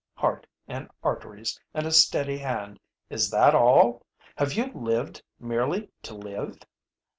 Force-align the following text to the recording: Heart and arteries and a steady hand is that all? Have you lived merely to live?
Heart 0.15 0.47
and 0.67 0.89
arteries 1.03 1.59
and 1.75 1.85
a 1.85 1.91
steady 1.91 2.39
hand 2.39 2.79
is 3.11 3.29
that 3.29 3.53
all? 3.53 4.01
Have 4.35 4.53
you 4.53 4.71
lived 4.73 5.21
merely 5.39 5.91
to 6.01 6.15
live? 6.15 6.57